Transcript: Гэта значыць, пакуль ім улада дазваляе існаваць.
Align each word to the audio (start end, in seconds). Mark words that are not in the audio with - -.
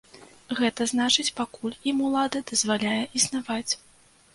Гэта 0.59 0.87
значыць, 0.93 1.27
пакуль 1.41 1.77
ім 1.95 2.03
улада 2.09 2.45
дазваляе 2.53 2.99
існаваць. 3.23 3.73